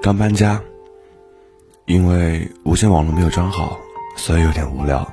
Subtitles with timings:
[0.00, 0.60] 刚搬家，
[1.86, 3.76] 因为无线网络没有装好，
[4.16, 5.06] 所以有点无聊。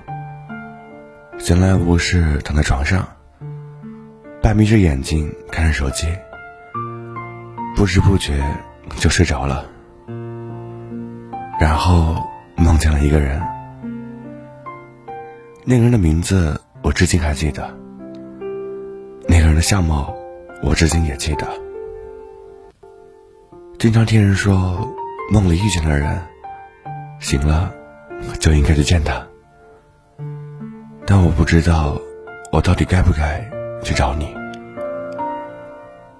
[1.40, 3.06] 闲来无事躺在床上，
[4.44, 6.08] 半眯着眼睛看着手机，
[7.76, 8.42] 不知不觉
[8.98, 9.66] 就睡着了。
[11.60, 12.16] 然后
[12.56, 13.42] 梦见了一个人，
[15.64, 17.76] 那个人的名字我至今还记得，
[19.28, 20.16] 那个人的相貌
[20.62, 21.65] 我至今也记得。
[23.86, 24.96] 经常听人说，
[25.32, 26.20] 梦里遇见的人，
[27.20, 27.72] 醒了
[28.40, 29.24] 就应该去见他。
[31.06, 31.96] 但我不知道，
[32.52, 33.48] 我到底该不该
[33.84, 34.36] 去找你。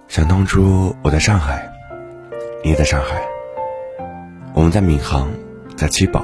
[0.08, 1.68] 想当初我在上海，
[2.64, 3.20] 你也在上海，
[4.54, 5.28] 我们在闵行，
[5.76, 6.24] 在七宝，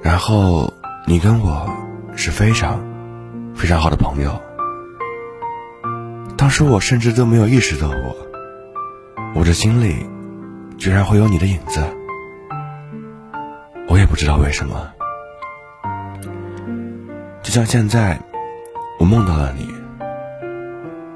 [0.00, 0.72] 然后
[1.08, 1.68] 你跟我
[2.14, 2.80] 是非常
[3.56, 4.40] 非常好的朋友。
[6.36, 8.29] 当时我甚至都没有意识到我，
[9.32, 10.06] 我的心里
[10.76, 11.80] 居然会有你的影子，
[13.88, 14.90] 我也不知道为什么。
[17.42, 18.20] 就像现在，
[18.98, 19.68] 我梦到了你，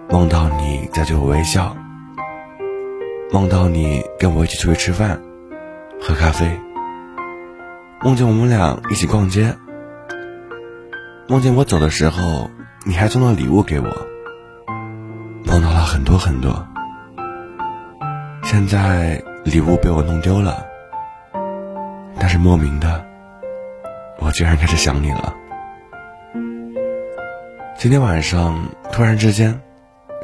[0.08, 1.76] 梦到你在对我微笑，
[3.32, 5.20] 梦到你跟我一起出去吃饭、
[6.00, 6.58] 喝咖啡，
[8.00, 9.54] 梦见我们俩一起逛街，
[11.28, 12.48] 梦见我走的时候
[12.86, 13.86] 你还送了礼物给我，
[15.44, 16.66] 梦到了很多很多。
[18.56, 20.64] 现在礼物被我弄丢了，
[22.20, 23.05] 但是莫名的，
[24.20, 25.34] 我居然开始想你了。
[27.77, 28.56] 今天晚上
[28.92, 29.61] 突然之间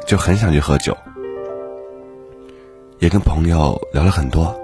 [0.07, 0.95] 就很想去喝酒，
[2.99, 4.57] 也跟朋友聊了很多，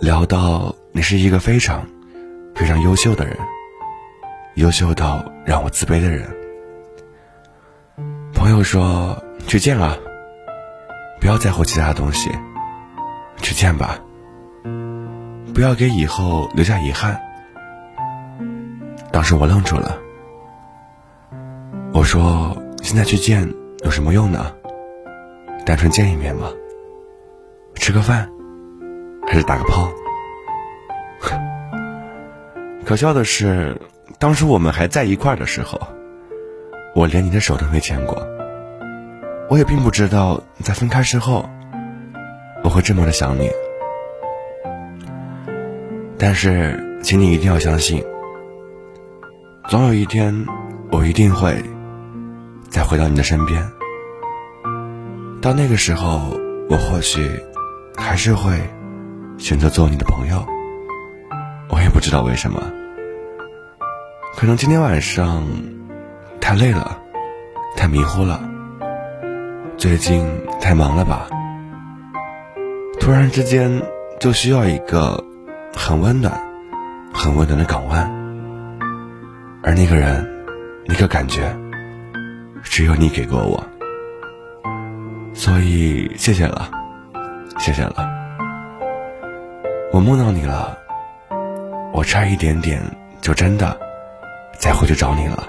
[0.00, 1.86] 聊到你是一个非常
[2.54, 3.36] 非常优秀的人，
[4.54, 6.34] 优秀到让我自卑的人。
[8.32, 9.94] 朋友说去见啊，
[11.24, 12.30] 不要在乎其他东西，
[13.40, 13.98] 去见吧，
[15.54, 17.18] 不要给以后留下遗憾。
[19.10, 19.98] 当时我愣住了。
[21.94, 23.50] 我说：“现在去见
[23.86, 24.54] 有什么用呢？
[25.64, 26.50] 单纯见一面吗？
[27.76, 28.28] 吃个饭，
[29.26, 29.88] 还是打个炮？”
[32.84, 33.80] 可笑的是，
[34.18, 35.80] 当时我们还在一块的时候，
[36.94, 38.14] 我连你的手都没牵过。
[39.48, 41.48] 我也并不知道，在分开之后，
[42.62, 43.50] 我会这么的想你。
[46.18, 48.02] 但是，请你一定要相信，
[49.68, 50.46] 总有一天，
[50.90, 51.62] 我一定会。
[52.70, 53.62] 再回到你的身边，
[55.40, 56.36] 到那个时候，
[56.68, 57.40] 我或许
[57.96, 58.58] 还是会
[59.38, 60.44] 选择做你的朋友。
[61.70, 62.60] 我也不知道为什么，
[64.34, 65.44] 可能今天晚上
[66.40, 66.98] 太累了，
[67.76, 68.40] 太迷糊了，
[69.84, 70.26] 最近
[70.62, 71.28] 太忙了吧？
[72.98, 73.82] 突然之间
[74.18, 75.22] 就需要一个
[75.76, 76.32] 很温暖、
[77.12, 78.10] 很温暖的港湾，
[79.62, 80.26] 而那个人，
[80.86, 81.54] 那个感觉。
[82.62, 83.62] 只有你给过我，
[85.34, 86.70] 所以谢谢了，
[87.58, 87.94] 谢谢了。
[89.92, 90.78] 我梦到你了，
[91.92, 92.80] 我差一点点
[93.20, 93.78] 就真的
[94.58, 95.46] 再回去找你了。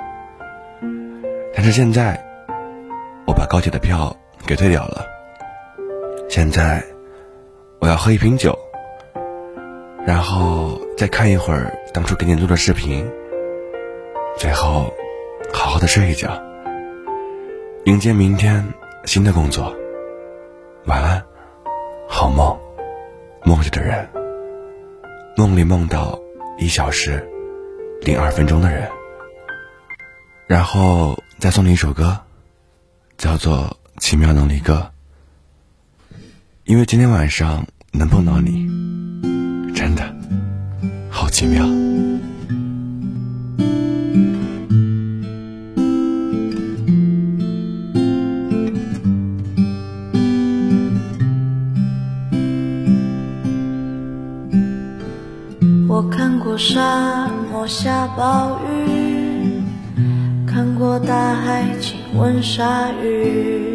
[1.56, 2.22] 但是现在，
[3.25, 4.13] 我把高铁的票
[4.46, 5.06] 给退掉了。
[6.30, 6.84] 现在，
[7.80, 8.58] 我要喝一瓶酒，
[10.06, 13.10] 然后再看一会儿当初给你录的视频，
[14.38, 14.94] 最后
[15.54, 16.30] 好好的睡一觉。
[17.86, 18.66] 迎接明天
[19.06, 19.74] 新的工作，
[20.86, 21.24] 晚安，
[22.08, 22.58] 好梦，
[23.44, 24.08] 梦里的人，
[25.38, 26.20] 梦里梦到
[26.58, 27.28] 一小时
[28.02, 28.90] 零二分钟的人，
[30.48, 32.18] 然后再送你一首歌，
[33.18, 33.58] 叫做
[34.08, 34.92] 《奇妙能力歌》，
[36.66, 38.68] 因为今天晚上能碰到你，
[39.74, 40.16] 真的
[41.10, 41.66] 好奇妙。
[55.88, 59.64] 我看过沙漠下暴雨，
[60.46, 63.75] 看过大海亲吻鲨鱼，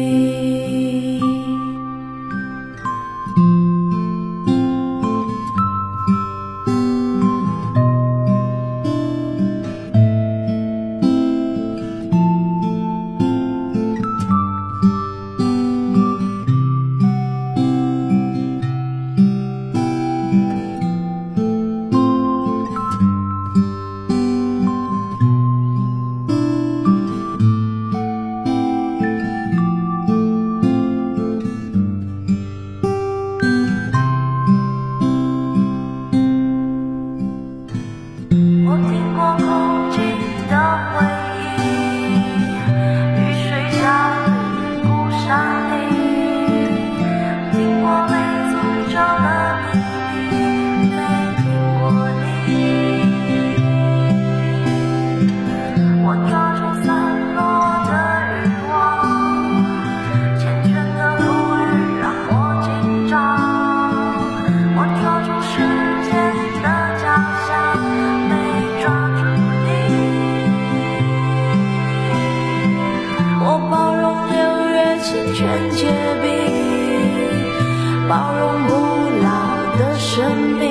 [80.13, 80.19] 生
[80.59, 80.67] 命，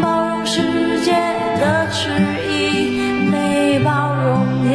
[0.00, 1.10] 包容世界
[1.58, 2.08] 的迟
[2.48, 4.70] 疑，没包容你。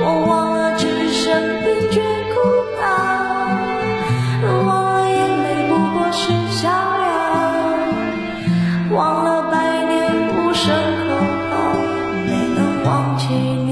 [0.00, 2.00] 我忘了置身冰绝
[2.32, 2.38] 孤
[2.80, 2.86] 岛，
[4.64, 6.78] 忘了眼泪不过是逍遥，
[8.92, 9.98] 忘了百年
[10.28, 10.72] 无声
[11.02, 11.08] 口
[11.50, 11.56] 号，
[12.24, 13.66] 没能忘记你。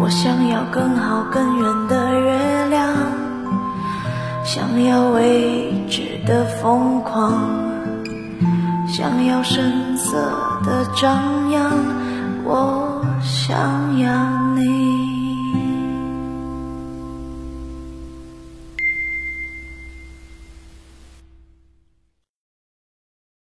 [0.00, 1.57] 我想要更好更
[4.58, 7.48] 想要未知的疯狂
[8.88, 10.16] 想要声色
[10.64, 11.70] 的张扬
[12.44, 15.17] 我想要你。